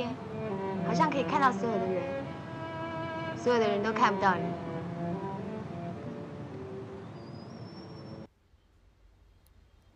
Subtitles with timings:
[0.00, 0.08] 边，
[0.86, 2.24] 好像可以看到所有的人，
[3.36, 4.42] 所有的人都看不到你。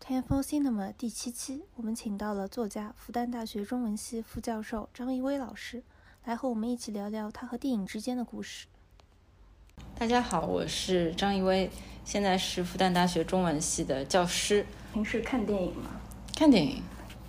[0.00, 5.82] Ten for Cinema 第七期，我们请到了作家、复旦大学中文系副教授张一威老师，
[6.24, 8.66] 来和我们一起聊聊他和电影之间的故事。
[9.98, 11.70] 大家好，我是张一威，
[12.04, 14.66] 现在是复旦大学中文系的教师。
[14.92, 15.92] 平时看电影吗？
[16.36, 16.82] 看电影，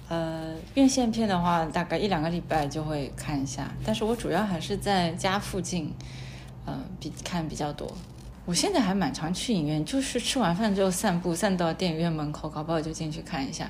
[0.08, 5.92] 呃，院线片的话，大概一两个礼拜就会看一下，但是我主要还是在家附近，
[6.68, 7.92] 嗯，比看比较多。
[8.46, 13.70] 我现在还蛮常去影院，就是吃完饭之后散步，散到电影院门口，搞不好就进去看一下。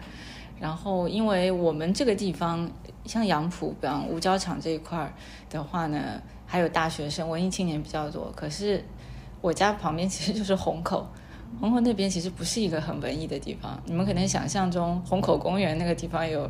[0.59, 2.70] 然后，因为我们这个地方，
[3.05, 5.13] 像杨浦、比方五角场这一块儿
[5.49, 8.30] 的话呢，还有大学生、文艺青年比较多。
[8.36, 8.83] 可是
[9.39, 11.08] 我家旁边其实就是虹口，
[11.59, 13.81] 虹口那边其实不是一个很文艺的地方。
[13.86, 16.50] 你们可能想象中虹口公园那个地方有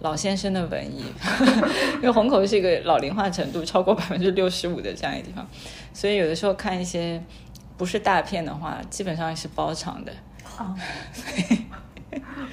[0.00, 1.04] 老先生的文艺，
[1.96, 5.46] 因为虹口是一个老龄化程度超过 百分之六十五的这样一个地方，
[5.92, 7.22] 所以有的时候看一些。
[7.76, 10.12] 不是大片的话，基本上是包场的。
[10.42, 10.74] 好，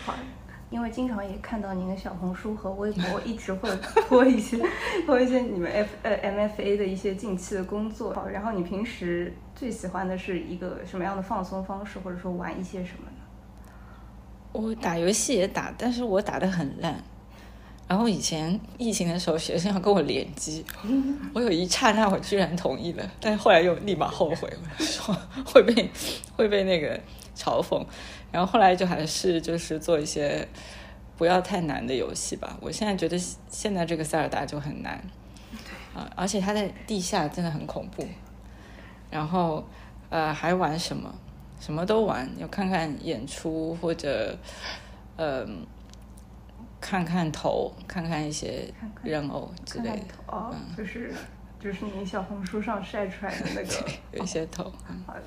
[0.05, 0.13] 好，
[0.69, 3.67] 因为经常也看到您的小红书和微博，一直会
[4.07, 4.63] 播一些，
[5.07, 8.13] 播一些你们 F 呃 MFA 的一些近期的工作。
[8.13, 13.17] 好，然后你平时最喜欢的是一个什么样的放松方式，或者说玩一些什么呢？
[14.51, 17.01] 我打游戏也打，但是我打的很烂。
[17.87, 20.65] 然后以前疫情的时候，学生要跟我联机，
[21.33, 25.91] 我有一刹那我居然同意了，但是后来又立马后悔，说会被
[26.35, 26.99] 会被那个
[27.35, 27.85] 嘲讽。
[28.31, 30.47] 然后后来就还是就是做一些
[31.15, 32.57] 不要太难的游戏吧。
[32.59, 33.17] 我现在觉得
[33.49, 34.93] 现在这个塞尔达就很难，
[35.93, 38.05] 啊，而且它在地下真的很恐怖。
[39.15, 39.63] 然后
[40.09, 41.09] 呃还玩什么？
[41.59, 44.37] 什么都玩，有看看演出或者
[45.15, 45.65] 嗯。
[46.81, 48.71] 看看头，看看一些
[49.01, 51.11] 人偶之类的，哦，就是
[51.59, 54.65] 就是你小红书上晒出来的那个， 有一些头。
[55.07, 55.21] 好的，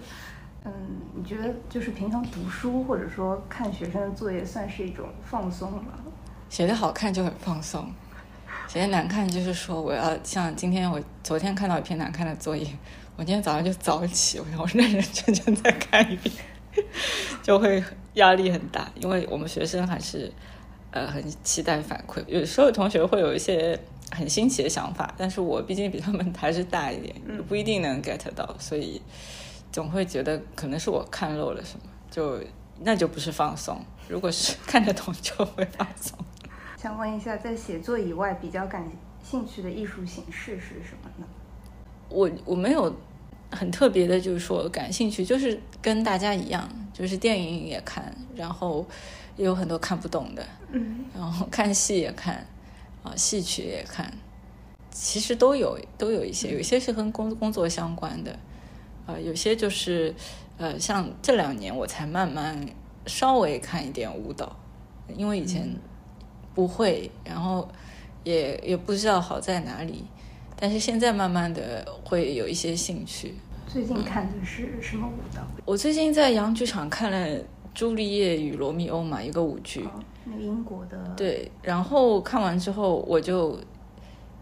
[0.67, 0.73] 嗯，
[1.17, 5.95] 你觉得就是平常读书或者说看学生的作业算是一种放松吗？
[6.49, 7.91] 写的好看就很放松，
[8.69, 12.69] 写的难看就是说我要像今天我昨天看到一篇难看的作业，
[13.19, 16.33] 我今天早上就早起，然后认认真真再看一遍，
[17.43, 17.83] 就会
[18.15, 20.33] 压力很大，因为我们学生还是。
[20.91, 22.25] 呃，很期待反馈。
[22.27, 23.79] 有时候同学会有一些
[24.11, 27.15] 很新奇的想法，但是我毕竟比他们还是大一点，
[27.47, 28.99] 不一定能 get 到，所以
[29.71, 32.43] 总会觉得可能是我看漏了什么，就
[32.81, 33.79] 那就不是放松。
[34.09, 36.19] 如果是 看得懂，就会放松。
[36.79, 38.83] 想问一下，在写作以外，比较感
[39.23, 41.27] 兴趣的艺术形式是什么呢？
[42.09, 42.91] 我我没有
[43.51, 48.87] 很特别的，就是说感兴趣，就是跟大家一样，就是电影也看，然后。
[49.39, 52.45] 也有很多看不懂的，嗯，然后看戏也看，
[53.05, 54.13] 啊，戏曲也看，
[54.91, 58.37] 其实都有都有一些，有些是跟工工作相关的，
[59.07, 60.13] 啊，有些就是，
[60.57, 62.67] 呃，像这两年我才慢慢
[63.07, 64.57] 稍微看一点舞蹈，
[65.17, 65.73] 因为以前
[66.53, 67.71] 不会，然后
[68.25, 70.05] 也也不知道好在哪里，
[70.61, 73.35] 但是现在慢慢的会有一些兴趣。
[73.67, 75.43] 最近看的是什么舞蹈？
[75.65, 77.41] 我最近在洋剧场看了。
[77.75, 79.87] 朱丽叶与罗密欧嘛，一个舞剧，
[80.25, 80.99] 那个英国的。
[81.17, 83.57] 对，然后看完之后，我就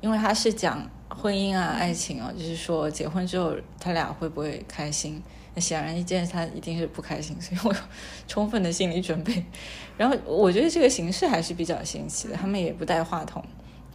[0.01, 5.23] 因为他是讲婚姻啊、爱情啊，就是说结婚之后他俩会不会开心？
[5.55, 7.81] 那显然一见他一定是不开心， 所以我有
[8.27, 9.45] 充分的心理准备。
[9.99, 13.45] 然后我觉得这个形式还是比较新奇的，他们也不带话筒，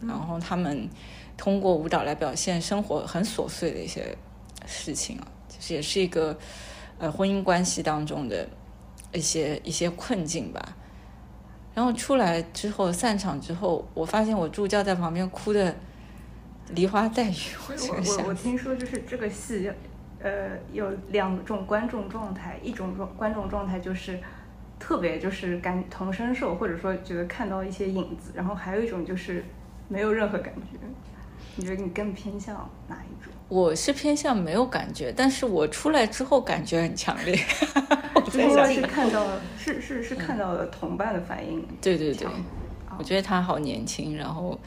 [0.02, 0.88] 然后他们
[1.42, 4.16] 通过舞蹈来表现生活很琐碎的一些
[4.64, 6.38] 事情啊，就是也是一个
[6.98, 8.46] 呃婚姻关系当中的。
[9.14, 10.74] 一些一些困境吧，
[11.74, 15.74] 然后出来之后散场之后，我发现我助教在旁边哭的
[16.70, 17.34] 梨花带雨。
[17.68, 17.74] 我
[18.22, 19.70] 我我听说就是这个戏，
[20.18, 24.18] 呃，有两种观众状态，一种状观众状态就是
[24.78, 29.44] 特别就是感同身受，或者说觉得看到一些影子，然后还有一种就是
[29.88, 30.78] 没有任何感觉。
[31.56, 33.32] 你觉得你更偏向哪一种？
[33.48, 37.38] 我是偏向没有感觉，但是我出来之后感觉很强烈。
[38.34, 41.62] 因为是看到了，是是是看到了同伴的反应。
[41.82, 42.26] 对对对，
[42.98, 44.58] 我觉得他好年轻，然后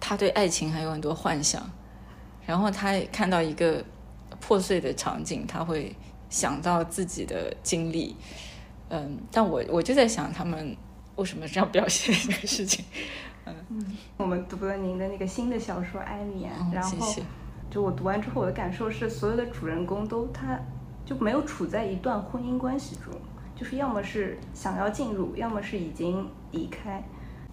[0.00, 1.62] 他对爱情还有很多幻想，
[2.46, 3.84] 然后他看到一个
[4.40, 5.94] 破碎的场景，他会
[6.30, 8.16] 想到自己的经历。
[8.88, 10.74] 嗯，但我我就在想，他们
[11.16, 12.82] 为什么这样表现这个事情？
[13.46, 13.84] 嗯，
[14.16, 17.14] 我们读了您的那个新的小说《艾米》，然后
[17.70, 20.58] 就我读完之后，我的感受是，所有的主人公都他。
[21.04, 23.12] 就没有处在一段婚姻关系中，
[23.56, 27.02] 就是要么是想要进入，要么是已经离开。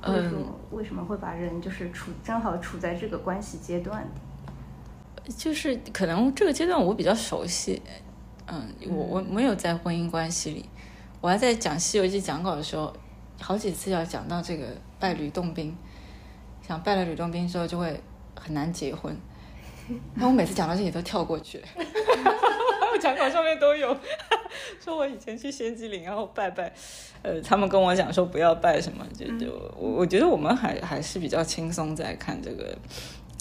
[0.06, 5.33] 为什么为什么会把人就是处正好处在这个关系阶段里？
[5.36, 7.81] 就是可能这个阶段我比较熟悉，
[8.45, 10.69] 嗯，我我没有在婚姻关系里，
[11.19, 12.94] 我还在讲《西游记》讲稿的时候，
[13.39, 14.65] 好几次要讲到这个
[15.00, 15.75] 拜吕洞宾，
[16.65, 18.00] 想拜了吕洞宾之后就会
[18.36, 19.15] 很难结婚，
[20.15, 23.97] 那我每次讲到这里都跳过去， 我讲稿上面都有，
[24.83, 26.71] 说我以前去仙吉岭然后拜拜，
[27.21, 32.77] 呃，他们跟我讲说不要拜什么，就就我我觉得我们还还是比较轻松在看这个。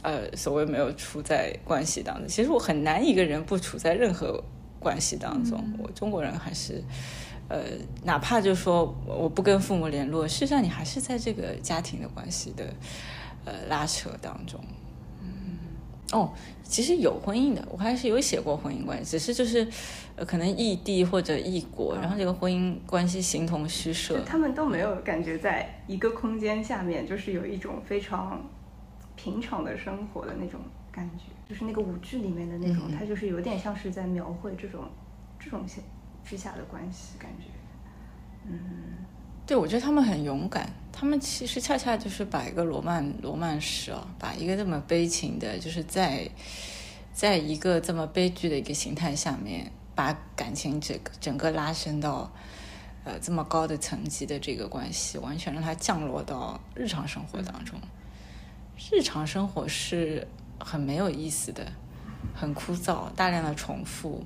[0.05, 4.41] 呃，所谓没有处在关系当中，其实我很难一个人不处在任何
[4.79, 5.61] 关系当中。
[5.77, 6.81] 我中国人还是，
[7.49, 7.63] 呃，
[8.05, 12.65] 哪怕就说我不跟父母联络，事实上你还是在这个家庭的关系的
[13.45, 14.61] 呃拉扯当中。
[15.21, 15.59] 嗯，
[16.13, 19.67] 哦，其实有婚姻的，我还是有写过婚姻关系，只是就是
[20.17, 24.23] 呃可能异地或者异国，然后这个婚姻关系形同虚设。
[24.25, 28.41] 他们都没有感觉在一个空间下面，就是有一种非常。
[29.21, 30.61] 平常的生活的那种
[30.93, 34.85] 感觉，就是那个舞剧里面的那种，它就是有点像是在描绘这种
[35.41, 35.83] 这种下
[36.29, 37.47] 之下的关系感觉。
[38.45, 38.59] 嗯，
[39.47, 46.29] 对，我觉得他们很勇敢，他们其实恰恰就是把一个罗曼罗曼史啊，把一个这么悲情的，就是在
[47.13, 52.31] 在一个这么悲剧的一个形态下面，把感情整个整个拉伸到
[53.05, 57.81] 呃这么高的层级的这个关系，完全让它降落到日常生活当中。
[58.93, 60.29] 日常生活是
[60.61, 61.73] 很没有意思的，
[62.35, 64.25] 很枯燥，大量的重复，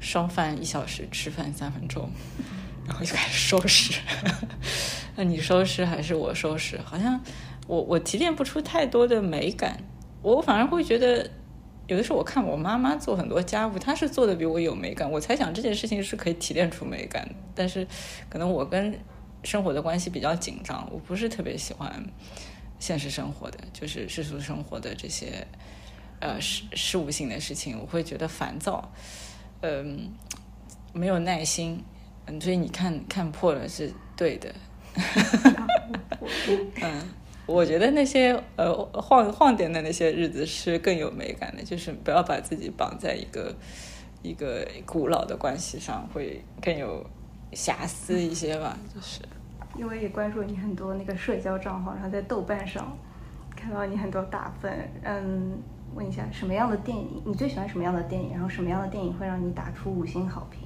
[0.00, 2.10] 烧饭一小时，吃饭三分钟，
[2.86, 4.00] 然后就开始收拾。
[5.14, 6.80] 那你收拾还是我收拾？
[6.82, 7.20] 好像
[7.66, 9.78] 我我提炼不出太多的美感，
[10.22, 11.30] 我反而会觉得，
[11.86, 17.34] 有的时候我看我妈妈做很多家务，她是做的比我有美感，我猜想这件事情是可以提炼出美感的。
[17.54, 17.86] 但是
[18.28, 18.98] 可能我跟
[19.44, 22.04] 生活的关系比较紧张，我不是特别喜欢。
[22.78, 25.46] 现实生活的就是世俗生活的这些，
[26.18, 28.90] 呃事事务性的事情，我会觉得烦躁，
[29.62, 30.10] 嗯，
[30.92, 31.82] 没有耐心，
[32.26, 34.54] 嗯，所以你看看破了是对的，
[36.82, 37.02] 嗯，
[37.46, 43.54] 我觉得那些呃晃晃点的那些日子是更有美感的，就是不要把自己绑在一个
[44.22, 47.04] 一个古老的关系上，会更有
[47.52, 49.20] 瑕疵一些吧，就是。
[49.78, 52.92] 因为也关注你很多那个社交账号，然后在豆瓣上
[53.54, 54.70] 看到你很多打分。
[55.04, 55.56] 嗯，
[55.94, 58.30] 问一下什么样的电影你最喜欢什么样的电影？
[58.32, 60.60] 然后什么样的电影会让你打出五星好评？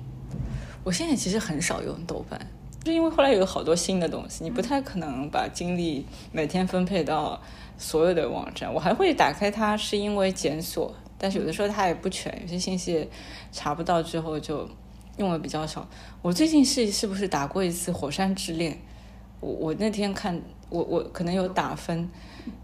[0.82, 2.38] 我现在其实很少用豆瓣，
[2.82, 7.40] 就因为后来有好多新的东西，你不太可能把精力每天分配到
[7.78, 8.72] 所有的网站。
[8.72, 13.08] 我还会打开它，是因为检索，但是有的时候它也不全，有些信息
[13.50, 14.68] 查不到，之后就
[15.16, 15.88] 用的比较少。
[16.20, 18.72] 我最近是是不是打过一次《火山之恋》？
[19.40, 20.38] 我我那天看
[20.68, 22.08] 我我可能有打分，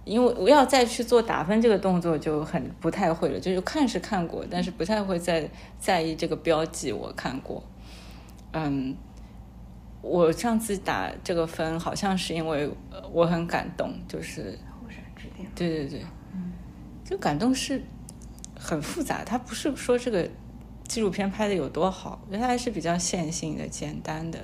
[0.05, 5.49] 因为我要再去做打分这个动作就很不太会了，就是看是看过，但是不太会再
[5.79, 7.63] 在意这个标记我看过。
[8.53, 8.97] 嗯，
[10.03, 12.71] 我上次打这个分好像是因为
[13.13, 14.59] 我很感动，就是。
[15.55, 16.53] 对对对，嗯，
[17.05, 17.83] 就感动是
[18.59, 20.29] 很复杂，它不是说这个
[20.87, 24.39] 纪录片拍的有多好，我觉得它还是比较线性的、简单的。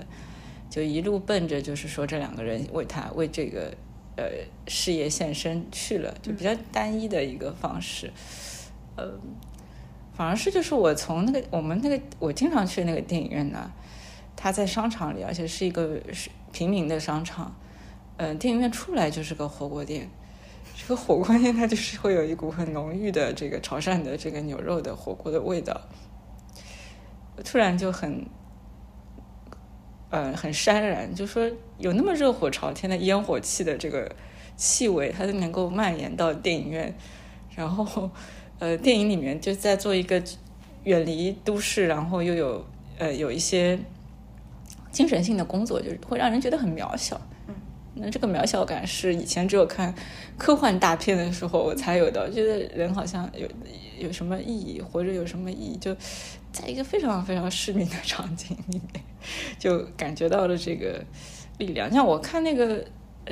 [0.69, 3.73] 就一路奔着，就是说这两个人为他为这个
[4.16, 4.25] 呃
[4.66, 8.11] 事业献身去了，就比较单一的一个方式。
[8.96, 9.12] 呃，
[10.14, 13.70] 反而是就是我从那个我们那个我经常去那个电影院呢，
[14.35, 16.00] 它在商场里，而且是一个
[16.52, 17.54] 平民的商场。
[18.16, 20.08] 嗯，电影院出来就是个火锅店，
[20.75, 25.80] 这个火锅店它就是会有一股很浓郁的这个潮汕的这个牛肉的火锅的味道，
[27.44, 28.26] 突然就很。
[30.10, 34.10] 呃，很潸然，就说有那么热火朝天的烟火气的这个
[34.56, 36.94] 气味，它就能够蔓延到电影院，
[37.54, 38.08] 然后，
[38.60, 40.22] 呃，电影里面就在做一个
[40.84, 42.64] 远离都市，然后又有
[42.98, 43.78] 呃有一些
[44.90, 47.20] 精神性的工作，就是会让人觉得很渺小。
[47.97, 49.95] 嗯，那这个渺小感是以前只有看
[50.37, 53.49] 科幻大片的时候我才有的，觉得人好像有
[53.99, 55.95] 有什么意义，活着有什么意义，就
[56.53, 59.03] 在一个非常非常市民的场景里面。
[59.59, 61.03] 就感觉到了这个
[61.59, 62.85] 力量，像我看那个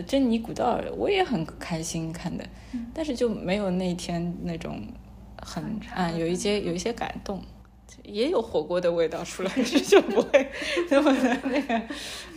[0.06, 2.44] 珍妮古道尔，我也很开心看的，
[2.92, 4.82] 但是就没有那天那种
[5.40, 5.62] 很
[5.94, 7.40] 啊，有一些有一些感动，
[8.02, 9.50] 也有火锅的味道出来，
[9.86, 10.50] 就不会
[10.90, 11.82] 那么的那个，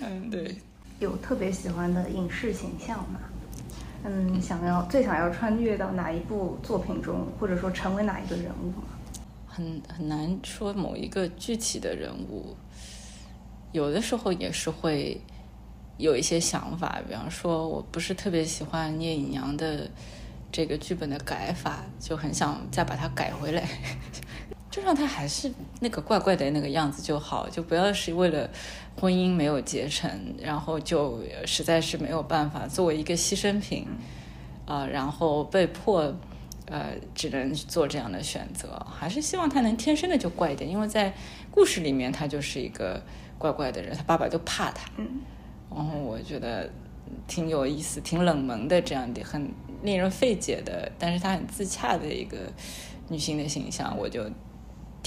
[0.02, 0.56] 嗯，对。
[1.00, 3.20] 有特别喜欢的影视形象吗？
[4.04, 8.88] 嗯，想要最想要穿越到哪一部作品中，或者说成为哪一个人物吗？
[9.48, 12.56] 很很难说某一个具体的人物。
[13.74, 15.20] 有的时候也是会
[15.98, 19.90] 有一些想法，比方说我不是特别喜欢聂隐娘的
[20.52, 23.68] 这个剧本的改法，就很想再把它改回来，
[24.70, 28.50] 就让他还是那个怪怪的那个样子就好，就不要是为了
[29.00, 30.10] 婚姻没有结成，
[30.42, 33.88] 然后就实在是没有办法作为一个牺牲品
[34.66, 36.14] 啊、然后被迫
[36.66, 41.14] 呃只能做这样的选择，还是希望他能天生的就怪一点，因为在
[41.50, 43.02] 故事里面他就是一个
[43.38, 44.92] 怪怪的人，他爸爸就怕他。
[44.98, 45.22] 嗯，
[45.74, 46.70] 然后我觉得
[47.28, 49.50] 挺有意思、挺冷门的这样的很
[49.84, 52.38] 令人费解的，但是他很自洽的一个
[53.08, 54.30] 女性的形象，我就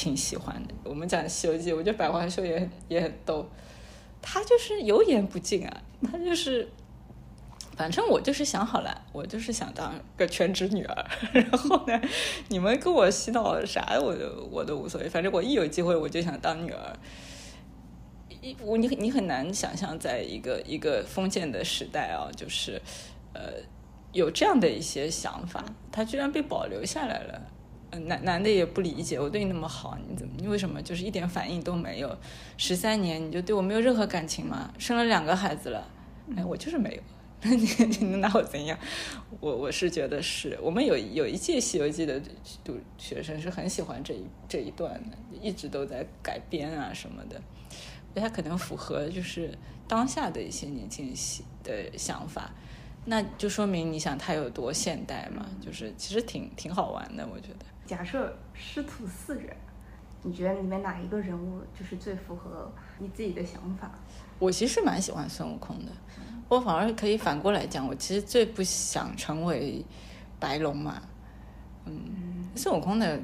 [0.00, 0.74] 挺喜欢的。
[0.84, 3.46] 我们讲《西游记》，我觉得百花秀也也很逗，
[4.22, 6.66] 她就是油盐不进啊，她就是。
[7.76, 11.06] 反正我就是想好了，我就是想当个全职女儿。
[11.32, 11.98] 然后呢，
[12.48, 15.08] 你们跟我洗脑啥，我都我都无所谓。
[15.08, 16.96] 反正我一有机会，我就想当女儿。
[18.28, 22.80] 一我你你很难想象，在一个一个封建的时代啊，就是
[23.32, 23.54] 呃
[24.12, 27.40] 有这样的一些想法，他居然被保留下来了。
[27.90, 32.16] 呃男男的也不理解，我对你那么好，你怎么你为什么就是一点反应都没有？
[32.56, 34.72] 十三年你就对我没有任何感情吗？
[34.78, 35.88] 生了两个孩子了，
[36.36, 37.02] 哎，我就是没有。
[37.48, 37.56] 你
[37.98, 38.78] 你能拿我怎样？
[39.40, 42.20] 我我是觉得是我们有有一届《西游记》的
[42.62, 47.40] 读学生是很喜欢这一这一段的，一直都在改编啊什么的。
[48.12, 49.56] 不太可能符合就是
[49.88, 51.14] 当下的一些年轻人
[51.64, 52.52] 的想法，
[53.06, 55.46] 那就说明你想它有多现代嘛？
[55.64, 57.64] 就是其实挺挺好玩的，我觉得。
[57.90, 59.52] 假设师徒四人，
[60.22, 62.70] 你觉得里面哪一个人物就是最符合
[63.00, 63.90] 你自己的想法？
[64.38, 65.90] 我其实蛮喜欢孙悟空的，
[66.48, 69.84] 我反而可以反过来讲，我其实最不想成为
[70.38, 71.02] 白龙马。
[71.84, 73.20] 嗯，孙悟空的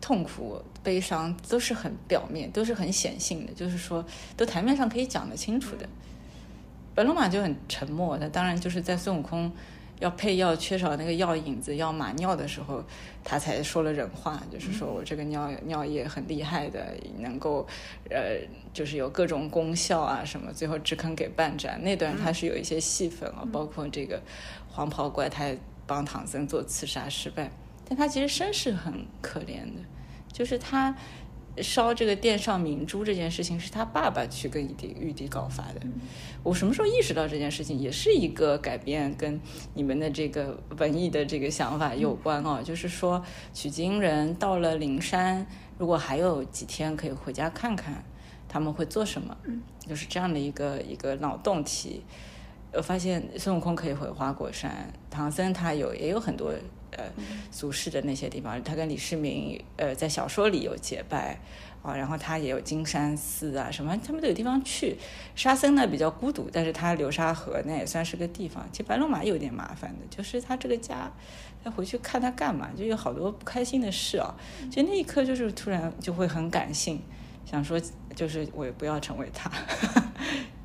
[0.00, 4.04] 痛苦、悲伤都是很表面，都是很显性的，就是说
[4.36, 5.88] 都台面上可以讲得清楚的。
[6.96, 9.52] 白龙马就很沉默，那当然就是在孙悟空
[10.00, 12.84] 要配药缺少那个药引子要马尿的时候，
[13.24, 17.66] 他才说了人话，就是说我这个尿尿液很厉害的，能够
[18.10, 18.38] 呃
[18.72, 24.20] 就是有各种功效啊什么，最后只肯给半盏那段他是有一些戏份啊，包括这个
[24.68, 25.50] 黄袍怪他
[25.86, 27.50] 帮唐僧做刺杀失败，
[27.88, 29.80] 但他其实身世很可怜的，
[30.32, 30.94] 就是他。
[31.62, 35.80] 烧这个殿上明珠这件事情是他爸爸去跟玉帝玉帝告发的。
[36.42, 39.40] 我什么时候意识到这件事情，也是一个改变跟
[39.74, 42.62] 你们的这个文艺的这个想法有关哦。
[42.64, 43.22] 就是说，
[43.52, 45.46] 取经人到了灵山，
[45.78, 48.04] 如果还有几天可以回家看看，
[48.48, 49.36] 他们会做什么？
[49.86, 52.02] 就是这样的一个一个脑洞题。
[52.72, 56.52] 我发现孙悟空可以回花果山，唐僧他有也有很多
[56.92, 57.04] 呃
[57.50, 61.38] 俗世的那些地方，他跟李世民呃在小说里有结拜
[61.82, 64.96] 啊，然后他也有金山寺啊什么，他们都有地方去。
[65.34, 68.66] 沙僧呢比较孤独，但是他流沙河那也算是个地方。
[68.72, 71.10] 其实白龙马有点麻烦的，就是他这个家，
[71.62, 74.34] 他回去看他干嘛，就有好多不开心的事啊。
[74.70, 77.00] 就那一刻就是突然就会很感性，
[77.44, 77.80] 想说
[78.14, 79.50] 就是我也不要成为他。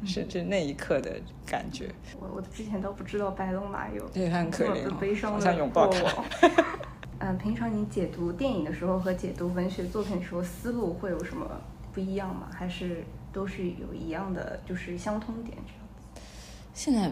[0.06, 1.90] 是就那一刻的感觉。
[2.20, 6.16] 我我之前都不知道白龙马有对他很可怜、这么悲伤的像拥抱过他。
[6.16, 6.26] 往。
[7.20, 11.50] 嗯，平常你解读电影的时候和解读文学作品的时候，思路会有什么
[11.94, 12.50] 不一样吗？
[12.54, 15.80] 还是都是有一样的，就是相通点这样
[16.16, 16.22] 子？
[16.74, 17.10] 现在，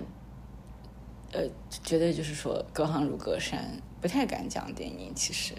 [1.31, 3.63] 呃，觉得就是说隔行如隔山，
[4.01, 5.13] 不太敢讲电影。
[5.15, 5.53] 其实，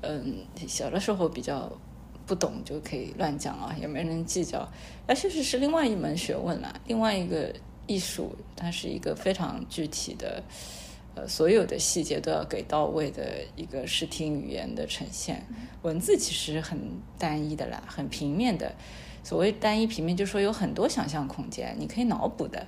[0.00, 1.70] 嗯，小的时候比较
[2.26, 4.66] 不懂就可以乱讲啊，也没人计较。
[5.06, 7.52] 那确实是另外一门学问啦，另外一个
[7.86, 10.42] 艺术，它是一个非常具体的，
[11.14, 15.44] 呃，所有的细节都要给到位的一个视听语言的呈现。
[15.82, 16.78] 文字其实很
[17.18, 18.74] 单一的啦，很平面的。
[19.22, 22.66] 所谓单一平面，就是说有很多想象空间，你可以脑补的。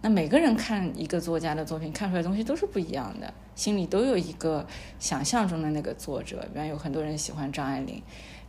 [0.00, 4.64] 那每个人看一个作家的作品，看出来的东西都是不一样的，心里都有一个
[5.00, 6.46] 想象中的那个作者。
[6.52, 8.00] 比方有很多人喜欢张爱玲，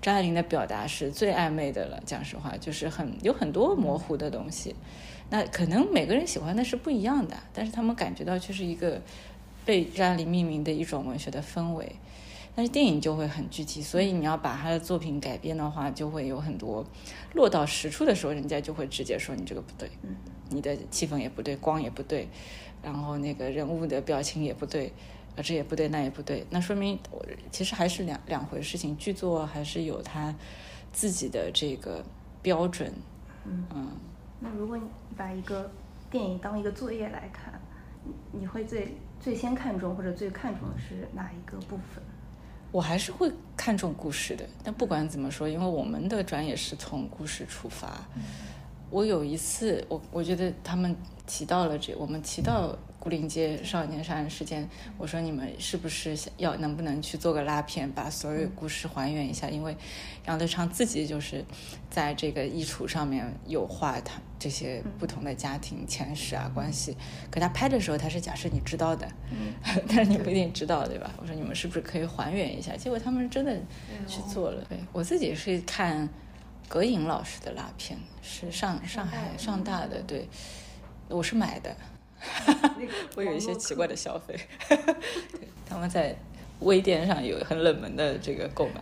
[0.02, 2.02] 张爱玲的表达是最暧昧的了。
[2.06, 4.76] 讲实话，就是很有很多模糊的东西。
[5.30, 9.02] 那可能每个人喜欢的是不一样的，但是他们感觉到却是一个
[9.66, 11.96] 被张爱玲命名的一种文学的氛围。
[12.56, 16.86] 但是电影就会很具体，所以你要把他的作品改编的话，就会有很多
[17.34, 19.90] 落到实处的时候，人家就会直接说你这个不对，
[20.50, 22.28] 你的气氛也不对，光也不对，
[22.82, 24.92] 然后那个人物的表情也不对，
[25.40, 30.36] 啊这也不对，那也不对，那说明我其实还是两两回事情，剧作还是有他
[30.92, 32.04] 自己的这个
[32.42, 32.92] 标准，
[33.46, 33.88] 嗯
[34.42, 34.84] 那如果你
[35.16, 35.70] 把一个
[36.12, 37.60] 电影当一个作业来看，
[38.04, 42.04] 你你会最最先看重或者最看重的是哪一个部分？
[42.72, 48.06] 我还是会看重故事的，但不管怎么说，因为我们的专业是从故事出发，
[48.90, 59.50] 我有一次，我我觉得他们提到了这，我们提到牯岭街少年杀人事件，我说你们是不是想要能不能去做个拉片，把所有故事还原一下？
[59.50, 59.76] 因为
[60.26, 61.44] 杨德昌自己就是
[61.90, 66.98] 在这个衣橱上面有画他这些不同的家庭前世啊关系，
[67.32, 69.54] 可他拍的时候他是假设你知道的，嗯
[69.88, 71.10] 但是你不一定知道，对吧？
[71.22, 72.76] 我说你们是不是可以还原一下？
[72.76, 73.56] 结果他们真的
[74.06, 74.64] 去做了。
[74.68, 76.08] 对我自己是看。
[76.68, 80.30] 葛颖老师的拉片是上上海上大的，对，
[81.08, 81.76] 我是买的，
[83.16, 86.16] 我有一些奇怪的消费， 对，他们在
[86.60, 88.82] 微店上有很冷门的这个购买，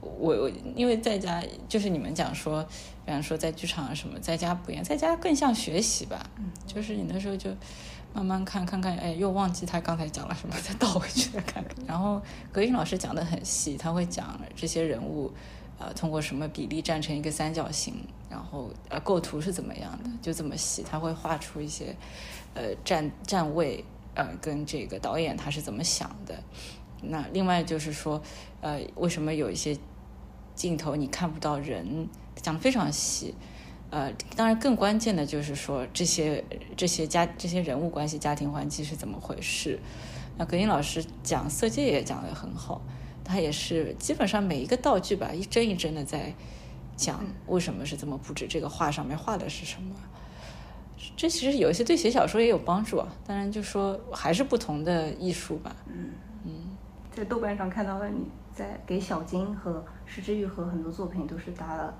[0.00, 0.10] 我
[0.42, 2.62] 我因为在家就是你们讲说，
[3.04, 6.50] 比方说在剧场什么，在家不一样，在家更像学习吧，嗯。
[6.66, 7.50] 就是你那时候就
[8.12, 12.20] 慢慢看看看，哎，又忘记他刚才讲了什么，再倒回去再看，然后
[12.52, 15.32] 葛颖老师讲的很细，他会讲这些人物。
[15.80, 17.94] 呃，通过什么比例站成一个三角形，
[18.28, 21.94] 然后呃构图是怎么样的，就这么细，他会画出一些
[22.58, 23.84] 呃站站位，
[24.14, 26.34] 呃跟这个导演他是怎么想的。
[27.02, 28.20] 那另外就是说，
[28.60, 29.78] 呃为什么有一些
[30.56, 33.34] 镜头你看不到人，讲的非常细。
[33.90, 36.44] 呃，当然更关键的就是说这些
[36.76, 39.78] 这些家这些人物关系、家庭环境是怎么回事。
[40.36, 42.82] 那葛英老师讲色戒也讲得很好。
[43.24, 46.34] 他也是基本上每一个道具吧，一帧一帧的在
[46.96, 49.94] 讲为什么是这么布置，这个画上面画的是什么。
[51.16, 53.08] 这其实有一些对写小说也有帮助啊。
[53.26, 55.74] 当然，就说还是不同的艺术吧。
[55.86, 56.10] 嗯
[56.44, 56.52] 嗯，
[57.10, 61.94] 在豆瓣上看到了你在给小金和石之玉和很多作品都是打了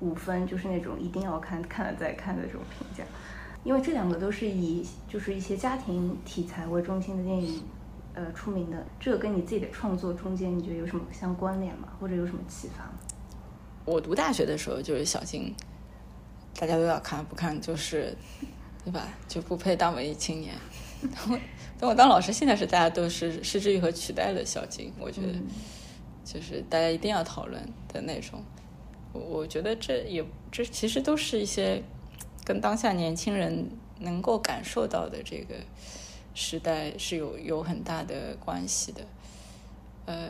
[0.00, 3.04] 五分，就是那种一定要看看了再看的这种评价。
[3.64, 7.62] 因为这两个都是以就是一些家庭题材为中心的电影。
[8.18, 11.88] 呃，出名的这个跟你自己的创作中间，你觉得有什么相关联吗？
[12.00, 12.92] 或者有什么启发吗？
[13.84, 15.54] 我读大学的时候就是小金，
[16.58, 18.16] 大家都要看，不看就是，
[18.84, 19.08] 对吧？
[19.28, 20.54] 就不配当文艺青年。
[21.78, 25.28] 等我当老师，现在是大家都是失之愈合取代了小金，我觉得
[26.24, 28.42] 就是大家一定要讨论的那种。
[29.12, 31.82] 我我觉得这也这其实都是一些
[32.44, 33.68] 跟当下年轻人
[34.00, 35.54] 能够感受到的这个。
[36.38, 39.00] 时代是有有很大的关系的，
[40.04, 40.28] 呃，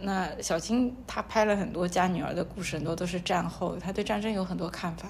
[0.00, 5.08] 那小青她拍了很多家女儿的故事，很多都是战后，她对战争有很多看法，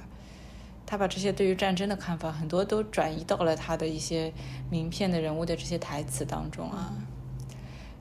[0.92, 4.30] 她把这些对于战争的看法很多都转移到了他的一些
[4.70, 6.92] 名片的人物的这些台词当中啊，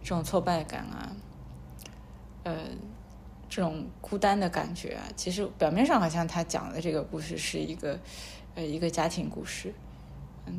[0.04, 1.16] 这种挫败感啊，
[2.44, 2.54] 呃，
[3.48, 7.98] 这种孤单的感觉啊，其实表面上好像他讲的这个故事是一个
[8.56, 9.74] 呃一个家庭故事。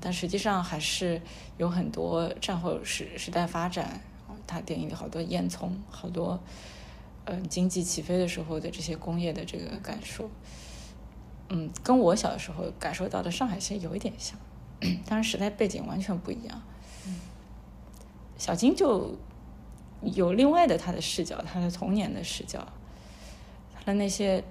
[0.00, 1.20] 但实际上还是
[1.58, 4.00] 有很多战后时时代发展，
[4.46, 6.40] 他电影里好多烟囱，好多
[7.26, 10.30] 嗯经济起飞的时候的这些工业的这个感受，
[11.52, 14.38] 嗯，跟我小的时候感受到的上海其实有一点像，
[15.06, 16.62] 当然时代背景完全不一样。
[18.38, 19.14] 小金就
[20.00, 22.66] 有另外的他的视角，他的童年的视角，
[23.74, 24.42] 他的那些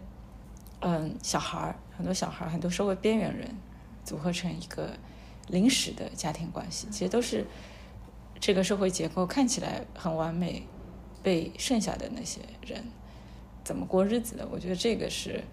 [0.79, 3.49] 嗯小孩儿，很多小孩儿，很多社会边缘人
[4.05, 4.91] 组合成一个。
[5.47, 7.45] 临时的家庭关系，其实都是
[8.39, 10.65] 这个社会结构看起来很完美，
[11.21, 12.81] 被剩下的那些人
[13.61, 14.47] 怎么过日子的？
[14.49, 15.43] 我觉得这个是，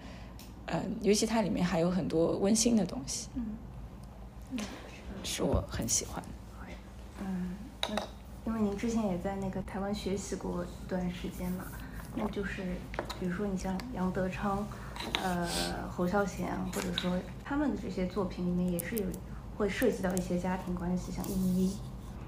[0.71, 4.59] 呃，尤其它里面还有很多温馨的东西，嗯，
[5.23, 6.23] 是我很喜欢。
[7.21, 7.55] 嗯，
[7.87, 7.95] 那
[8.45, 11.65] 因为您之前也在那个台湾学习过一段时间嘛，
[12.15, 12.63] 那就是
[13.19, 14.65] 比如说你像杨德昌、
[15.21, 15.47] 呃
[15.89, 19.05] 侯孝贤，或者说他们的这些作品里面也是有。
[19.59, 21.75] 会涉及到一些家庭关系，像一一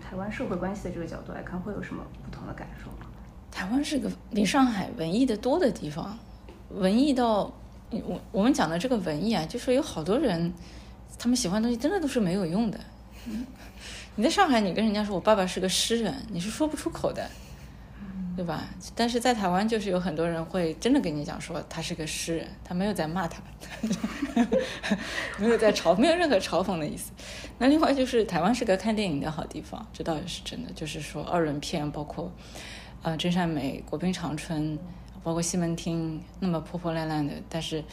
[0.04, 3.08] 台湾社会关系的这个角度来看，会有什么不同的感受吗？
[3.50, 6.20] 台湾是个比上海文艺的多的地方，
[6.72, 7.50] 文艺到
[7.92, 10.54] 我我们讲的这个文艺啊，就是有好多人，
[11.20, 12.80] 他们喜欢的东西真的都是没有用的。
[14.16, 17.30] 你在上海，你跟人家说我爸爸是个诗人，你是说不出口的。
[18.34, 18.64] 对吧？
[18.96, 23.42] 但是在台湾，就是有很多人会真的跟你讲说他是个诗人，他没有在骂他，
[25.38, 27.12] 没有在嘲，没有任何嘲讽的意思。
[27.60, 30.72] 那另外就是台湾是个看电影的好地方，这倒也是真的。
[30.72, 32.32] 就是说二人片，包括
[33.02, 34.80] 呃真善美、国宾长春，
[35.24, 37.84] 包括西门町那么破破烂烂的，但是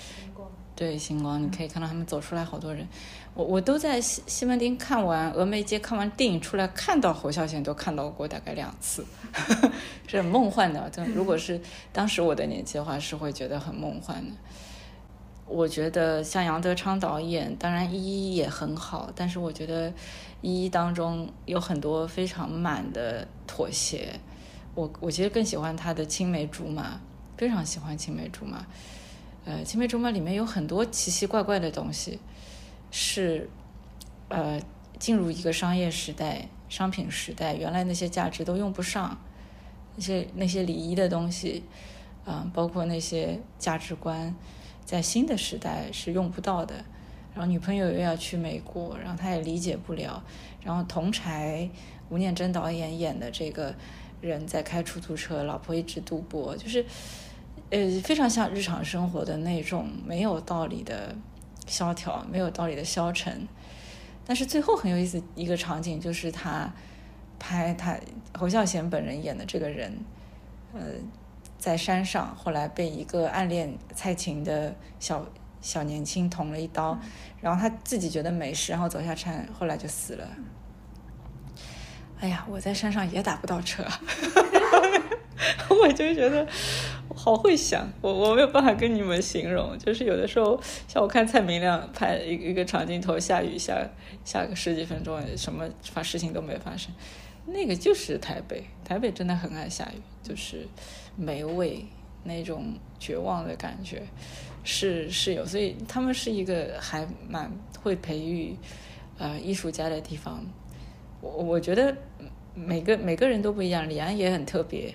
[0.74, 2.86] 对星光，你可以看到他们走出来好多人。
[3.34, 9.04] 我我都在西西门町看完峨眉街看完电影出来，看到侯孝贤都看到过大概两次，
[10.08, 10.90] 是很梦幻的。
[11.14, 11.60] 如果是
[11.92, 14.32] 当时我的年纪的话，是会觉得很梦幻的。
[15.46, 19.92] 我觉得像杨德昌导演，当然一一也很好，但是我觉得
[20.42, 24.20] 一一当中有很多非常满的妥协。
[24.74, 27.00] 我我其实更喜欢他的青梅竹马，
[27.38, 28.66] 非常喜欢青梅竹马。
[29.44, 32.18] 呃，青梅竹马里面有很多奇奇怪怪的东西，
[32.90, 33.48] 是
[34.28, 34.60] 呃
[34.98, 39.16] 进入一个商业时代、商品时代，原来那些价值都用不上，
[39.96, 41.62] 那些那些礼仪的东西，
[42.26, 44.34] 啊、包括那些价值观，
[44.84, 46.84] 在新的时代是用不到的。
[47.34, 50.22] 然后女朋友又要去美国，然后他也理解不了。
[50.60, 51.70] 然后同柴
[52.10, 53.72] 吴念真导演演的这个
[54.20, 56.84] 人在开出租车，老婆一直赌博，就是
[57.70, 61.14] 呃非常像日常生活的那种没有道理的
[61.66, 63.46] 萧条，没有道理的消沉。
[64.24, 66.70] 但是最后很有意思一个场景，就是他
[67.38, 67.98] 拍他
[68.38, 69.96] 侯孝贤本人演的这个人，
[70.74, 70.80] 呃，
[71.58, 75.26] 在山上，后来被一个暗恋蔡琴的小
[75.60, 76.98] 小年轻捅了一刀，
[77.40, 80.28] 然后他自己觉得没事，然后走下山，后来就死了。
[82.20, 83.82] 哎呀，我在山上也打不到车，
[85.70, 93.76] 我就觉得我好会想，我我没有办法跟你们形容，就是有的时候像我看蔡明亮拍一个一个长镜头，下雨下
[94.24, 96.94] 下个十几分钟，什么发事情都没发生，
[97.46, 100.68] 那个就是台北，台北真的很爱下雨，就是
[101.16, 101.84] 没味
[102.22, 104.02] 那种绝望的感觉，
[104.62, 107.50] 是是有，所以他们是一个还蛮
[107.82, 108.54] 会培育
[109.18, 110.46] 呃艺术家的地方。
[111.20, 111.96] 我我觉得
[112.54, 114.94] 每个每个人都不一样，李安也很特别。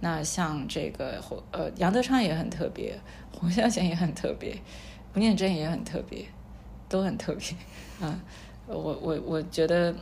[0.00, 2.98] 那像这个呃杨德昌也很特别，
[3.32, 4.56] 洪孝贤也很特别，
[5.14, 6.24] 吴念真也很特别，
[6.88, 8.06] 都很特别。
[8.06, 8.20] 啊，
[8.66, 9.94] 我我我觉得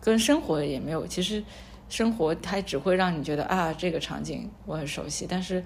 [0.00, 1.42] 跟生活也没有，其实
[1.88, 5.64] 生活它只会让你觉得啊这个场景我很熟悉，但是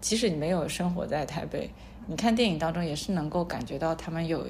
[0.00, 1.70] 即使你没有生活在台北，
[2.06, 4.48] 你看电影当中也是能够感觉到他们有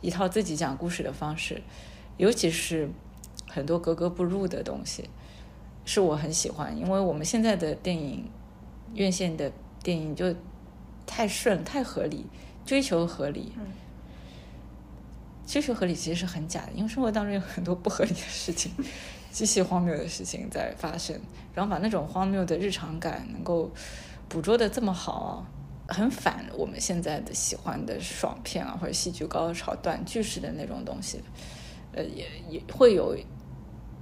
[0.00, 1.62] 一套自己讲故事的方式，
[2.16, 2.88] 尤其是。
[3.50, 5.08] 很多格格不入的东西，
[5.88, 8.30] 是我很喜欢，因为我们现在的电影
[8.92, 9.50] 院线的
[9.82, 10.34] 电影就
[11.06, 12.26] 太顺、太合理，
[12.66, 13.52] 追求合理，
[15.46, 18.70] 追求合理其实是很假的，因为生活当中有很多不合理的事情、
[19.32, 21.18] 极其荒谬的事情在发生，
[21.54, 23.70] 然后把那种荒谬的日常感能够
[24.28, 25.46] 捕捉的这么好，
[25.88, 31.22] 很反我们现在的喜欢的爽片啊，或者戏剧高潮、短句式的那种东西，
[31.92, 33.16] 呃，也也会有。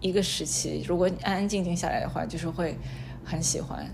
[0.06, 2.76] 一个时期，如果你安安静静下来的话，就是会
[3.24, 3.84] 很喜欢，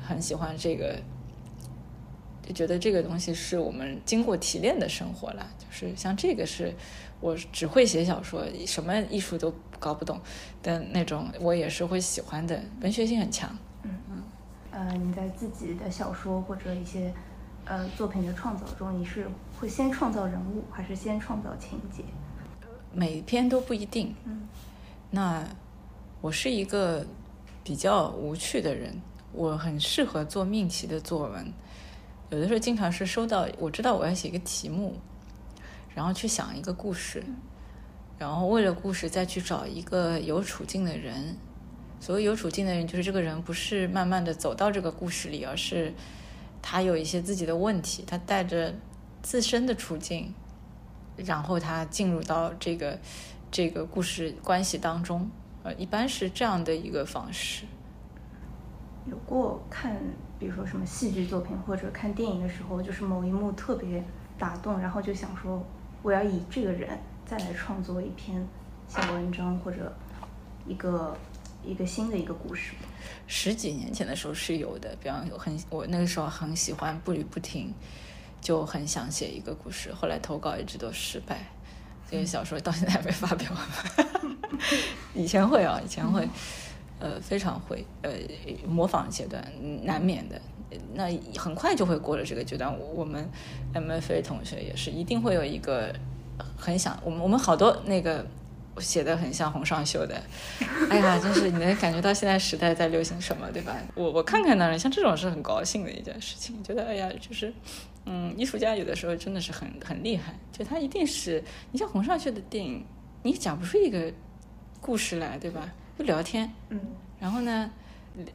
[0.00, 1.00] 很喜欢这个，
[2.42, 5.46] 就觉得这个东西是我们经过提炼的生活了。
[5.58, 6.74] 就是像这个是
[7.20, 10.20] 我只会写小说，什么艺术都搞不懂
[10.62, 13.56] 的那种，我也是会喜欢的，文学性很强。
[13.82, 14.22] 嗯嗯，
[14.72, 17.12] 呃，你在自己的小说或者一些
[17.64, 19.28] 呃作品的创造中，你是
[19.60, 22.02] 会先创造人物，还是先创造情节？
[22.92, 24.14] 每篇都不一定。
[24.24, 24.48] 嗯。
[25.16, 25.42] 那
[26.20, 27.06] 我是一个
[27.64, 29.00] 比较无趣的人，
[29.32, 31.50] 我很适合做命题的作文。
[32.28, 34.94] 有的时候经常是收到，我知道我要写一个题目，
[35.94, 37.24] 然后去想一个故事，
[38.18, 41.34] 然后为了故事再去找一个有处境的人。
[41.98, 45.94] 所谓有处境的人，就是这个人不是慢慢的走到这个故事里，而是
[46.60, 48.74] 他有一些自己的问题，他带着
[49.22, 50.34] 自身的处境，
[51.16, 52.98] 然后他进入到这个。
[53.50, 55.30] 这个故事关系当中，
[55.62, 57.64] 呃，一般是这样的一个方式。
[59.06, 59.96] 有过看，
[60.38, 64.04] 比如说什么戏剧作品或者看电影的时候，就是某一幕特别
[64.36, 65.64] 打动，然后就想说，
[66.02, 68.44] 我要以这个人再来创作一篇
[68.88, 69.94] 小文章或者
[70.66, 71.16] 一个
[71.64, 72.74] 一个新的一个故事。
[73.28, 77.72] 十几年前的时候是有的，比方有很我那个时候很喜欢步履不停，
[78.40, 81.46] 就很想写一个故事，后来投稿一直都失败。
[82.10, 83.50] 这个小说到现在还没发表，
[85.14, 86.28] 以前会啊，以前会，
[87.00, 88.10] 呃，非常会，呃，
[88.66, 89.44] 模仿阶段
[89.82, 90.40] 难免的，
[90.94, 91.04] 那
[91.36, 92.72] 很快就会过了这个阶段。
[92.94, 93.28] 我们
[93.74, 95.92] MFA 同学也是，一定会有一个
[96.56, 98.24] 很想我们我们好多那个
[98.78, 100.20] 写的很像洪尚秀的，
[100.90, 103.76] 哎呀，真是你能感觉到现在时代在流行什么，对吧？
[103.94, 107.52] 我我看看呢，像这种是很高兴的一件事情，觉得哎呀，就是。
[108.08, 112.84] 嗯，艺术家有的时候真的是很很厉害，就他一定是你像洪尚秀的电影，
[113.24, 114.12] 你讲不出一个
[114.80, 115.68] 故事来，对吧？
[115.98, 116.80] 就聊天，嗯，
[117.18, 117.68] 然后呢，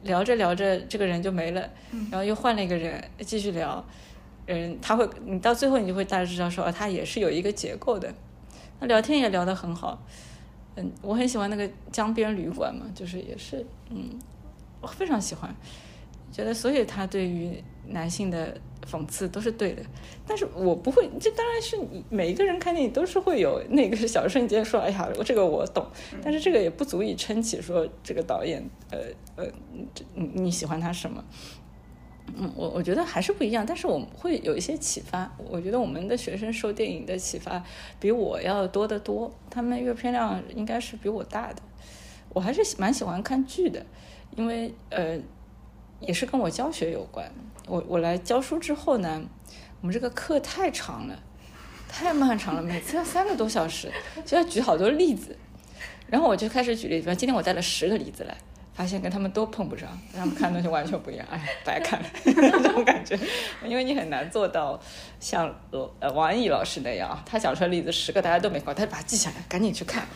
[0.02, 1.66] 聊着聊着这个人就没了，
[2.10, 3.82] 然后又换了一个人继续聊，
[4.44, 8.12] 嗯，他会，你到最后你就会大致知道说，他也是有一个结构的，
[8.78, 10.02] 那聊天也聊得很好，
[10.76, 14.10] 嗯，我很喜欢那个江边旅馆嘛，就是也是，嗯，
[14.80, 15.54] 我非常喜欢，
[16.30, 18.56] 觉得所以他对于男性的。
[18.90, 19.82] 讽刺都是对的，
[20.26, 21.08] 但是我不会。
[21.20, 25.86] 这当然是你每一个人看电影都是会有那个小瞬间说：“哎呀，我这个我懂。”
[26.20, 28.98] 但是这个也不足以撑起说这个导演，呃
[29.36, 29.46] 呃，
[30.14, 31.24] 你你喜欢他什么？
[32.36, 35.30] 嗯，我我觉得还是不一样，但是我们会有一些启发。
[35.38, 37.62] 我觉得我们的学生受电影的启发
[38.00, 41.62] 比我要多得多，他们阅片量应该是比我大的。
[42.30, 43.84] 我还是蛮喜欢看剧的，
[44.36, 45.18] 因为呃，
[46.00, 47.30] 也是跟我教学有关。
[47.66, 49.22] 我我来教书之后呢，
[49.80, 51.22] 我们这个课太长了，
[51.88, 53.92] 太漫长了，每次要三个多小时，
[54.24, 55.36] 就要举好多例子。
[56.08, 58.36] 然后我就开始举例子，今天我带了十个例子来。
[58.74, 63.18] 发现跟他们都碰不上，他们看的东西完全不一样，哎，白看了 这种感觉，
[63.64, 64.80] 因为你很难做到
[65.20, 70.06] 像呃王毅老师那样，他讲出来例子十个大家都没考，他就把它记下来，赶紧去看。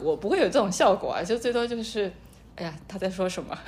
[0.00, 2.12] 我不会有这种效果啊，就最多就是，
[2.56, 3.58] 哎呀，他在说什么，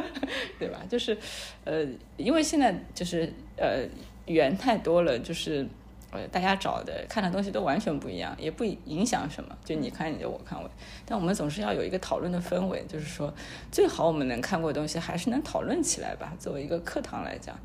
[0.58, 0.80] 对吧？
[0.88, 1.16] 就是
[1.64, 1.84] 呃，
[2.16, 3.82] 因为现在就是呃
[4.26, 5.66] 语言太多了，就是。
[6.12, 10.68] 呃，大家找的看的东西都完全不一样，也不影响什么，就你看你的，我看我。
[11.06, 13.32] 但我们总是要有一个讨论的氛围，就是说，
[13.70, 16.32] 最好我们能看过的东西还是能讨论起来吧。
[16.38, 17.56] 作为一个课堂来讲，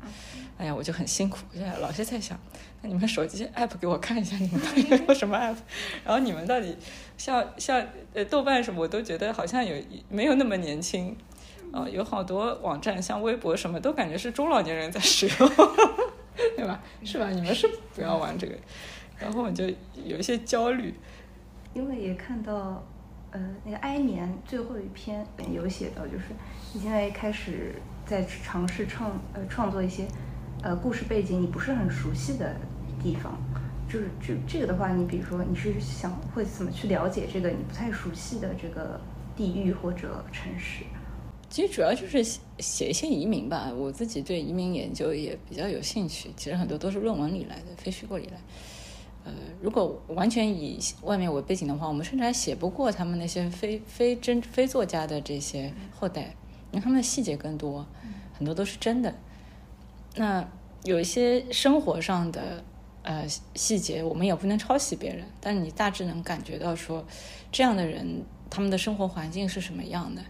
[0.56, 2.38] 哎呀，我就很辛苦，现在老是在想，
[2.82, 5.56] 那你们手机 app 给我看一下，你们到底用什么 app？
[6.04, 6.76] 然后你们到底
[7.18, 9.74] 像像呃豆瓣什么，我都觉得好像有
[10.08, 11.16] 没有那么年轻
[11.72, 15.50] 啊，有好多网站像微博什么都感觉是中老年人在使用。
[16.56, 16.82] 对吧？
[17.02, 17.30] 是吧？
[17.30, 18.54] 你们是不要玩这个，
[19.18, 19.64] 然后我就
[20.04, 20.94] 有一些焦虑，
[21.74, 22.84] 因为也看到，
[23.30, 26.24] 呃，那个《哀眠》最后一篇有写到，就是
[26.72, 30.06] 你现在开始在尝试创呃创作一些
[30.62, 32.54] 呃故事背景你不是很熟悉的
[33.02, 33.36] 地方，
[33.88, 39.00] 就是这这个的话，你比如说你是想会怎么去了解这个你不太熟悉的这个
[39.34, 40.84] 地域或者城市？
[41.48, 42.22] 其实主要就是
[42.58, 46.30] 写一些移民吧，我自己对移民研究也比较有兴趣。
[46.36, 48.38] 其实很多都是论文里来的，非虚构里来。
[49.24, 56.34] 呃，如果完全以外面为背景的话，我们甚至还写不过他们那些非非真非作家的这些后代，
[56.70, 57.86] 因为他们的细节更多，
[58.34, 59.14] 很多都是真的。
[60.14, 60.48] 那
[60.84, 62.62] 有一些生活上的
[63.02, 67.04] 呃细节，我们也不能抄袭别人，但你大致能感觉到说，
[67.50, 70.22] 这样的人他们的生活环境是什么样的。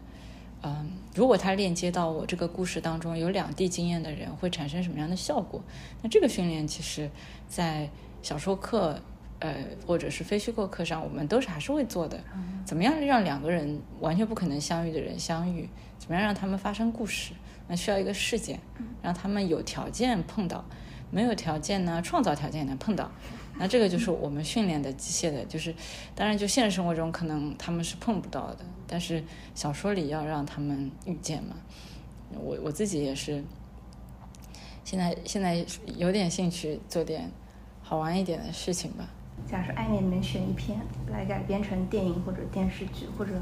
[0.66, 5.62] 嗯，如果它链接到我这个故事当中有两地经验的人，会产生什么样的效果？
[6.02, 7.08] 那这个训练其实，
[7.46, 7.88] 在
[8.20, 8.98] 小说课，
[9.38, 9.54] 呃，
[9.86, 12.18] 或者是非虚构课上，我们都是还是会做的。
[12.64, 15.68] 怎么样让两个人完全不可能相遇的人相遇？
[16.00, 17.32] 怎么样让他们发生故事？
[17.68, 18.58] 那需要一个事件，
[19.00, 20.64] 让他们有条件碰到，
[21.12, 23.08] 没有条件呢，创造条件能碰到。
[23.58, 25.74] 那这个就是我们训练的机械的，就是
[26.14, 31.56] 当然就现实生活中可能他们是碰不到的，但是小说里要让他们遇见嘛。
[32.38, 33.42] 我我自己也是，
[34.84, 35.64] 现在现在
[35.96, 37.30] 有点兴趣做点
[37.82, 39.08] 好玩一点的事情吧。
[39.48, 40.78] 假设爱你能选一篇
[41.10, 43.32] 来改编成电影或者电视剧或者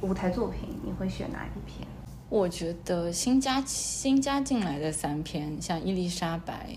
[0.00, 1.86] 舞台作品，你会选哪一篇？
[2.28, 6.76] 我觉得新加新加进来的三篇，像伊丽莎白。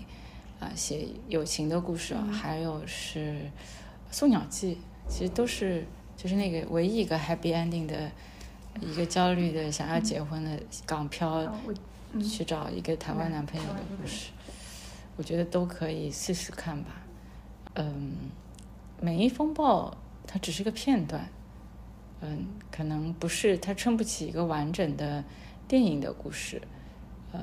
[0.60, 3.18] 啊，写友情的故事啊，还有是
[4.10, 4.74] 《送鸟记》，
[5.08, 5.86] 其实都是
[6.18, 8.10] 就是那个唯一一个 happy ending 的
[8.78, 11.50] 一个焦虑的想要结婚的港漂
[12.22, 14.32] 去找一个台湾男朋友的故事，
[15.16, 16.90] 我觉得都可以试试看吧。
[17.76, 18.12] 嗯，
[19.02, 19.90] 《美丽风暴》
[20.26, 21.26] 它只是个片段，
[22.20, 25.24] 嗯，可能不是它撑不起一个完整的
[25.66, 26.60] 电影的故事，
[27.32, 27.40] 呃。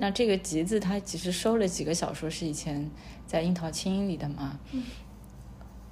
[0.00, 2.88] 那这个集子，他其实收了几个小说，是以前
[3.26, 4.58] 在樱桃青音里的嘛。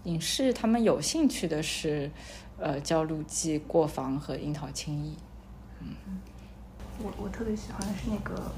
[0.05, 2.09] 影视他们有兴趣的是，
[2.59, 5.11] 呃，《焦路记》、《过房》和《樱桃青衣》。
[5.81, 6.21] 嗯，
[7.03, 8.53] 我我特别喜欢的是那个，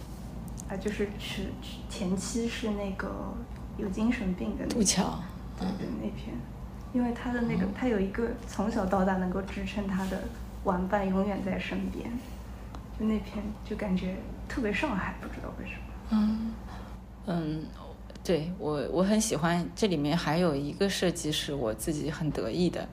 [0.69, 1.47] 啊，就是是
[1.89, 3.35] 前期是那个
[3.79, 5.19] 有精神病的杜桥，
[5.59, 6.37] 对对那篇，
[6.93, 10.23] 因为他的那个他有一个从小到大能够支撑他的
[10.65, 12.11] 玩伴永远在身边，
[13.01, 14.17] 就那篇就感觉。
[14.49, 15.81] 特别上海，不知道为什么。
[16.11, 16.53] 嗯
[17.27, 17.67] 嗯，
[18.25, 19.69] 对我我很喜欢。
[19.77, 22.89] 这里面还有一个设计是我自己很得意的，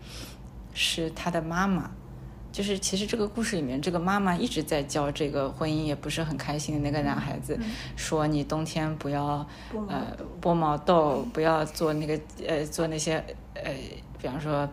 [0.74, 1.89] 是他的妈妈。
[2.52, 7.58] 就是其实这个故事里面，这个妈妈一直在教这个婚姻也不是很开心的那个男孩子，
[7.96, 9.46] 说你冬天不要
[9.88, 13.24] 呃剥毛豆，不要做那个呃做那些
[13.56, 13.74] 呃，
[14.22, 14.70] 比方说。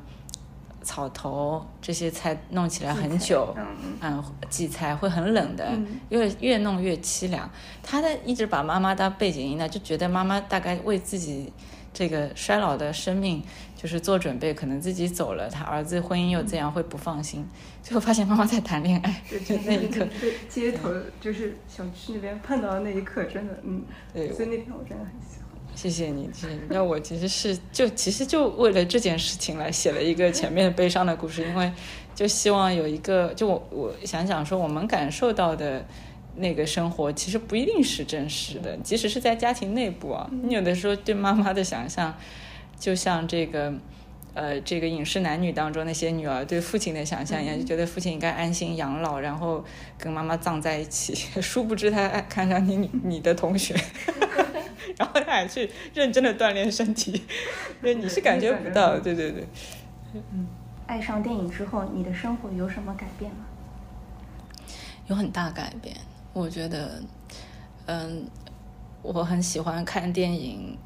[0.83, 3.55] 草头这些菜弄起来很久，
[4.01, 5.73] 嗯，荠菜会很冷的，
[6.11, 7.49] 越越弄越凄凉。
[7.83, 11.53] 他的一直把妈妈当背景音呢，就觉得妈妈大概为自己
[11.92, 13.42] 这个衰老的生命
[13.77, 17.47] 就是做准备，可能自己走了，他儿子婚姻又这样会不放心。
[17.83, 20.07] 最后发现妈妈在谈恋爱， 就那一刻，
[20.49, 20.90] 街头
[21.21, 25.41] 就是小区那边碰到的那一刻，真的，嗯，对，所以那天我真的很喜欢。
[25.74, 26.61] 谢谢你，谢谢你。
[26.68, 31.72] 那我其实是就其实就为了这件事情来写了一个前面悲伤的故事，因为
[32.14, 35.85] 就希望有一个就我我想想说我们感受到的
[36.37, 42.14] 那个生活其实不一定是真实的，即使是在家庭内部啊，你有的时候对妈妈的想象，
[42.78, 43.72] 就像这个。
[44.35, 49.62] 呃，这个影视男女当中那些女儿对父亲的想象一样，就觉得父亲应该安心养老，然后
[49.98, 51.14] 跟妈妈葬在一起。
[51.42, 53.76] 殊不知他看上你你的同学，
[54.98, 57.22] 然后他还去认真的锻炼身体，
[57.81, 59.46] 对你是感觉不到，对对对。
[60.14, 60.46] 嗯，
[60.87, 63.44] 爱上电影之后，你的生活有什么改变吗？
[65.09, 65.96] 有很大改变，
[66.33, 67.02] 我觉得，
[67.87, 68.24] 嗯，
[69.02, 70.76] 我很喜欢看电影。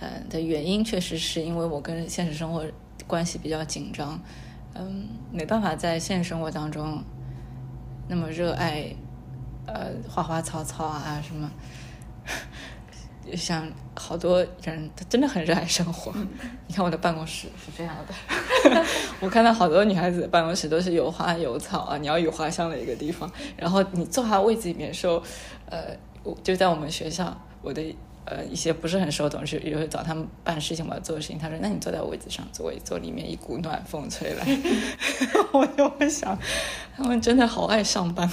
[0.00, 2.64] 嗯的原因确实是因为我跟现实生活
[3.08, 4.16] 关系比较紧张，
[4.76, 7.02] 嗯，没办法在现实生活当中
[8.06, 8.94] 那么热爱，
[9.66, 11.50] 呃，花花草草啊什么，
[13.36, 16.12] 像好多人他真的很热爱生活。
[16.66, 18.84] 你看我的办公室是这样的，
[19.20, 23.30] 我看到好多女孩子的办公室都是有花有草啊，鸟语花香的一个地方。
[23.56, 25.22] 然后你坐下位子里面时候，
[25.70, 27.94] 呃，我就在我们学校，我的。
[28.30, 31.38] 呃，一些不是很熟的同事也会找他们办事情，我要做的事情。
[31.38, 34.44] 他说：“那你坐在位子上，座位坐里面，一股暖风吹来。
[35.50, 36.38] ”我就会想，
[36.94, 38.30] 他们真的好爱上班，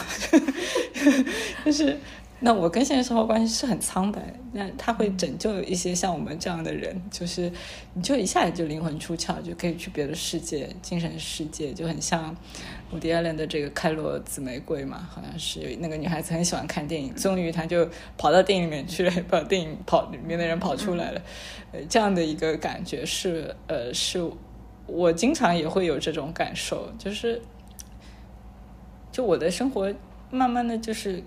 [1.64, 1.98] 就是。
[2.46, 7.52] 那我跟现实生活关系是很苍白，那他会拯救一些像我们这样的人，就是
[7.96, 12.38] 你就一下子就灵魂出窍，就可以去别的世界，精神世界，就很像
[12.92, 21.22] 伍迪·艾伦的这个《开罗紫玫瑰》嘛，好像是有那个女孩子很喜欢看电影，终于她就跑到电影里面去了，把电影跑里面的人跑出来了，
[21.72, 24.24] 呃，这样的一个感觉是，呃，是
[24.86, 27.42] 我经常也会有这种感受，就是
[29.12, 29.92] 就我的生活
[30.30, 31.24] 慢慢的就是。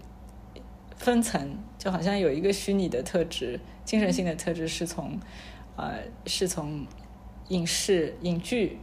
[0.99, 5.19] 分层就好像有一个虚拟的特质，精神性的特质是从，
[5.77, 6.85] 呃，是从
[7.49, 8.79] 影视、影剧，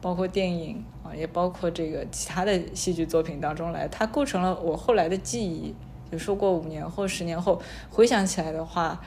[0.00, 5.74] 包括电影啊，也包括这个其他的戏剧作品当中来，它构成了我后来的记忆。
[6.10, 9.00] 就说过五年后、十年后回想起来的话，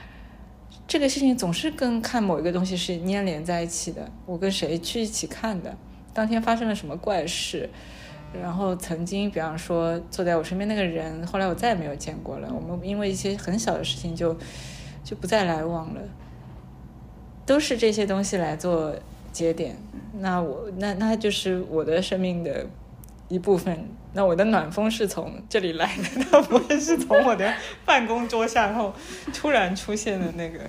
[0.88, 4.10] 这个事情总是跟看某一个东西是粘连在一起的。
[4.24, 5.76] 我跟谁去一起看的？
[6.14, 7.68] 当天发生了什么怪事？
[8.40, 12.48] 然后曾经，比方说坐在我身边那个人，后来我再也没有见过了。
[12.52, 14.36] 我们因为一些很小的事情就
[15.02, 16.00] 就不再来往了，
[17.46, 18.94] 都是这些东西来做
[19.32, 19.76] 节点。
[20.18, 22.66] 那我那那就是我的生命的
[23.28, 23.88] 一部分。
[24.16, 27.52] 那我的暖风是从这里来的，它不会是从我的
[27.84, 28.94] 办公桌下然后
[29.32, 30.60] 突然出现的那个